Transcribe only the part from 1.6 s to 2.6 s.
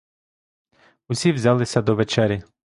до вечері.